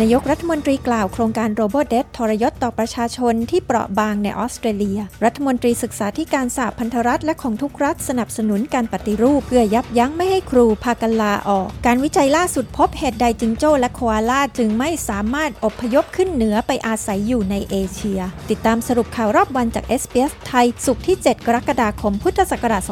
[0.00, 22.82] นายกรัฐมนตรีกล่าวโครงการโรบอทเดทรยศต่อประชาชนที่เปราะบางในออสเตรเลีย รัฐมนตรีศึกษาธิการสหพันธรัฐและของทุกรัฐสนับสนุนการปฏิรูป เพื่อยับยั้งไม่ให้ครูพากันลาออก การวิจัยล่าสุดพบเหตุใดจิงโจ้และโคอาลาจึงไม่สามารถอพยพขึ้นเหนือไปอาศัยอยู่ในเอเชีย ติดตามสรุปข่าวรอบวันจาก SBS ไทยสุขที่ 7 กรกฎาคมพุทธศักราช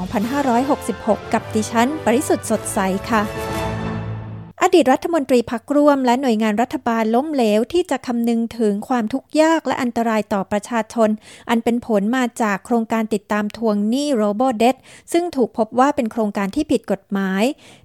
[0.62, 2.78] 2566 กับดิฉัน ปริสุทธ์สดใส
[3.10, 3.24] ค่ะ
[4.62, 11.08] อดีตรัฐมนตรีพักร่วมและหน่วยงานรัฐบาลล้มเหลวที่จะคำนึงถึงความทุกข์ยากและอันตรายต่อประชาชน
[11.50, 14.76] อันเป็นผลมาจากโครงการติดตามทวงหนี้โรบอเดต
[15.12, 17.44] ซึ่งถูกพบว่าเป็นโครงการที่ผิดกฎหมาย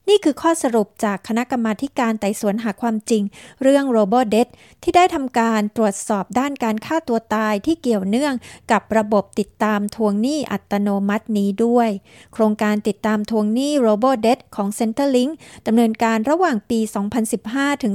[0.09, 3.23] นี่คือข้อสรุปจากคณะกรรมาการไต่สวนหาความจริง
[3.61, 4.47] เรื่องโรบอเดต
[4.83, 8.33] ที่ได้ทำการตรวจสอบด้านการฆ่าตัวตายที่เกี่ยวเนื่อง
[8.71, 11.89] กับระบบติดตามทวงหนี้อัตโนมัตินี้ด้วย
[12.33, 15.31] โครงการติดตามทวงหนี้ Robodebt ของ Centrelink
[15.67, 16.79] ดำเนินการระหว่างปี
[17.31, 17.93] 2015 ถึง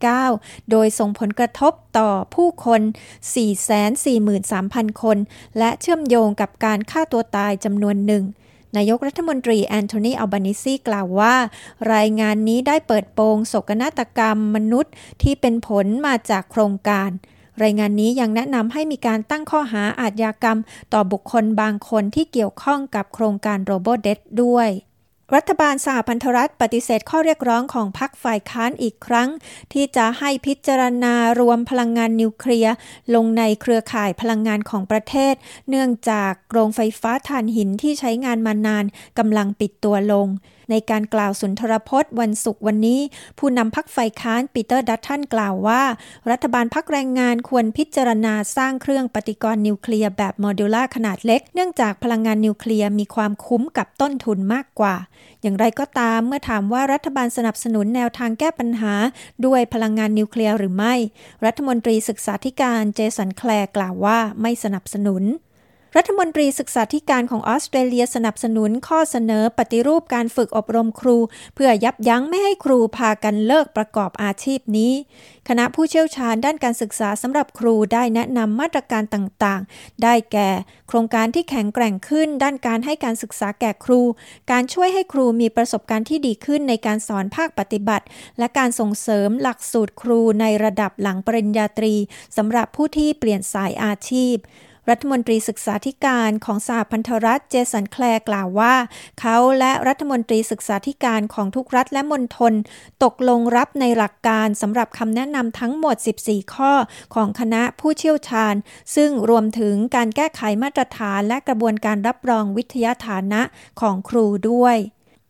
[0.00, 2.80] 2019 โดยส่งผลกระทบต่อผู้คน
[3.66, 5.18] 443,000 คน
[5.58, 8.24] และเชื่อมโยงกับการฆ่าตัวตายจำนวนหนึ่ง
[8.76, 11.34] นายกรัฐมนตรีแอนโทนี อัลบานิซีกล่าวว่า
[11.94, 14.92] รายงานนี้ได้เปิดโปงโศกนาฏกรรมมนุษย์
[15.22, 17.10] ที่เป็นผลมาจากโครงการ
[17.62, 20.58] รายงานนี้ยังแนะนำให้มีการตั้งข้อหาอาชญากรรม
[20.92, 24.68] ต่อบุคคลบางคนที่เกี่ยวข้องกับโครงการโรบอเดตด้วย
[25.36, 29.28] รัฐบาลสหพันธรัฐปฏิเสธข้อเรียกร้องของพรรคฝ่ายค้านอีกครั้ง
[29.72, 32.74] ที่จะให้พิจารณารวมพลังงานนิวเคลียร์
[33.14, 35.34] ลงในเครือข่ายพลังงานของประเทศ
[35.68, 38.84] เนื่องจากโรงไฟฟ้าถ่านหินที่ใช้งานมานาน
[39.18, 40.26] กำลังปิดตัวลง
[40.70, 43.00] ในการกล่าวสุนทรพจน์วันศุกร์วันนี้
[43.38, 45.82] ผู้นำพรรคฝ่ายค้านปีเตอร์ดัตตันกล่าวว่า
[46.30, 54.94] รัฐบาลพรรคแรงงานควรพิจารณาสร้างเครื่องปฏิกรณ์นิวเคลียร์แบบ modular ขนาดเล็ก เนื่องจากพลังงานนิวเคลียร์มีความคุ้มกับต้นทุนมากกว่า
[55.42, 58.94] อย่างไรก็ตามเมื่อถามว่ารัฐบาลสนับสนุนแนวทางแก้ปัญหา
[59.46, 60.94] ด้วยพลังงานนิวเคลียร์หรือไม่
[61.44, 65.22] รัฐมนตรีศึกษาธิการเจสันแคลร์กล่าวว่าไม่สนับสนุน
[65.96, 71.18] รัฐมนตรีศึกษาธิการของออสเตรเลียสนับสนุนข้อเสนอปฏิรูปการฝึกอบรมครู
[71.54, 74.92] เพื่อยับยั้งไม่ให้ครูพากันเลิกประกอบอาชีพนี้
[75.48, 80.50] คณะผู้เชี่ยวชาญด้านการศึกษาสำหรับครูได้แนะนำมาตรการต่างๆ ได้แก่
[80.88, 84.00] โครงการที่แข็งแกร่งขึ้น ด้านการให้การศึกษาแก่ครู
[84.50, 88.04] การช่วยให้ครูมีประสบการณ์ที่ดีขึ้นในการสอนภาคปฏิบัติ
[88.38, 91.94] และการส่งเสริมหลักสูตรครูในระดับหลังปริญญาตรี
[92.36, 94.36] สำหรับผู้ที่เปลี่ยนสายอาชีพ
[94.90, 98.74] รัฐมนตรีศึกษาธิการของสหพันธรัฐเจสันแคลร์กล่าวว่า
[99.20, 102.52] เขาและรัฐมนตรีศึกษาธิการของทุกรัฐและมณฑล
[103.04, 106.72] ตกลงรับในหลักการสำหรับคำแนะนำทั้งหมด 14 ข้อ
[107.14, 108.54] ของคณะผู้เชี่ยวชาญ
[108.94, 113.42] ซึ่งรวมถึงการแก้ไขมาตรฐานและกระบวนการรับรองวิทยาฐานะ
[113.80, 114.78] ของครูด้วย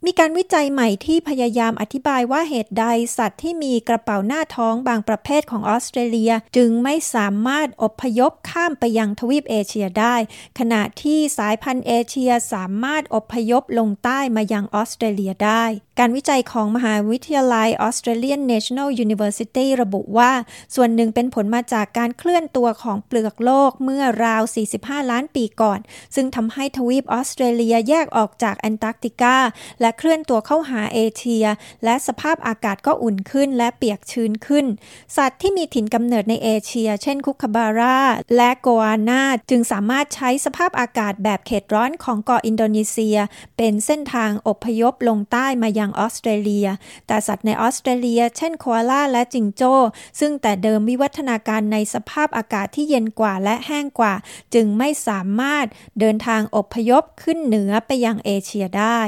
[0.07, 2.87] มีการวิจัยใหม่ที่พยายามอธิบายว่าเหตุใด
[3.17, 10.17] สัตว์ที่มีกระเป๋าหน้าท้องบางประเภทของออสเตรเลีย จึงไม่สามารถอพยพข้ามไปยังทวีปเอเชียได้
[10.59, 15.65] ขณะที่สายพันธุ์เอเชียสามารถอพยพลงใต้มายังออสเตรเลียได้
[15.99, 20.33] การวิจัยของมหาวิทยาลัย Australian National University ระบุว่า
[20.75, 24.43] ส่วนหนึ่งเป็นผลมาจากการเคลื่อนตัวของเปลือกโลกเมื่อราว
[24.77, 25.79] 45 ล้านปีก่อน
[26.15, 29.37] ซึ่งทำให้ทวีปออสเตรเลียแยกออกจากแอนตาร์กติกา
[29.81, 31.47] และเคลื่อนตัวเข้าหาเอเชีย
[31.85, 34.67] และสภาพอากาศก็อุ่นขึ้นและเปียกชื้นขึ้น
[35.17, 37.99] สัตว์ที่มีถิ่นกำเนิดในเอเชีย เช่นคุคาบาร่า
[38.37, 43.17] และโกอานาจึงสามารถใช้สภาพอากาศแบบเขตร้อนของเกาะอินโดนีเซีย
[43.57, 46.69] เป็นเส้นทางอพยพลงใต้มายังออสเตรเลีย
[47.07, 49.75] แต่สัตว์ในออสเตรเลีย เช่นโคอาล่าและจิงโจ้
[50.21, 54.15] ซึ่งแต่เดิมวิวัฒนาการในสภาพอากาศที่เย็นกว่าและแห้งกว่า
[54.55, 55.67] จึงไม่สามารถ
[56.01, 59.01] เดินทางอพยพขึ้นเหนือไปยังเอเชียได้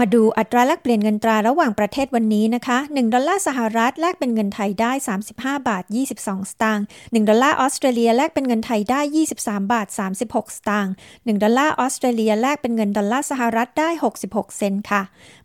[0.00, 4.92] มาดูอัตราแลกเปลี่ยนเงินตราระหว่างประเทศวันนี้นะคะ 1 ดอลลาร์สหรัฐแลกเป็นเงินไทยได้
[5.28, 5.84] 35 บาท
[6.14, 9.00] 22 สตางค์ 1 ดอลลาร์ออสเตรเลียแลกเป็นเงินไทยได้
[9.34, 9.86] 23 บาท
[10.22, 13.88] 36 สตางค์ 1 ดอลลาร์ออสเตรเลียแลกเป็นเงินดอลลาร์สหรัฐได้
[14.24, 15.02] 66 เซนต์ค่ะ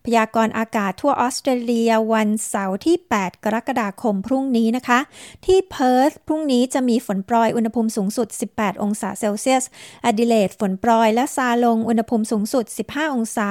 [0.07, 4.99] พยากรณ์อากาศทั่วออสเตรเลียวันเสาร์ที่ 8 กรกฎาคมพรุ่งนี้นะคะ
[5.45, 9.63] ที่เพิร์ธพรุ่งนี้จะมีฝนโปรยอุณหภูมิสูงสุด 18 องศาเซลเซียส
[10.05, 13.49] แอดิเลดฝนโปรยและซาลงอุณหภูมิสูงสุด 15 องศา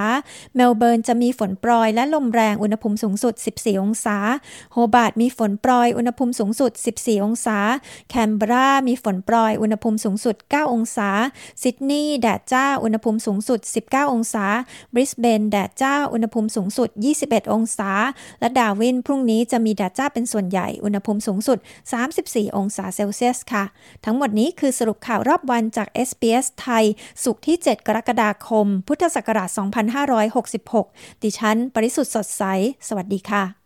[0.54, 4.18] เมลเบิร์นจะมีฝนโปรยและลมแรงอุณหภูมิสูงสุด 14 องศา
[4.72, 7.58] โฮบาร์ตมีฝนโปรยอุณหภูมิสูงสุด 14 องศา
[8.08, 11.10] แคนเบรา มีฝนโปรยอุณหภูมิสูงสุด 9 องศา
[11.62, 14.46] ซิดนีย์แดดจ้าอุณหภูมิสูงสุด 19 องศา
[14.94, 16.88] บริสเบนแดดจ้าอุณหภูมิมิสูงสุด
[17.22, 17.90] 21 องศา
[18.40, 21.58] และดาวินพรุ่งนี้จะมีแดดจ้าเป็นส่วนใหญ่ อุณหภูมิสูงสุด
[22.06, 23.64] 34 องศาเซลเซียสค่ะ
[24.04, 26.84] ทั้งหมดนี้คือสรุปข่าวรอบวันจาก SBS ไทย
[27.24, 29.48] สุขที่ 7 กรกฎาคม พุทธศักราช
[30.36, 32.42] 2566 ดิฉัน ปริสุทธ์สดใส
[32.88, 33.65] สวัสดีค่ะ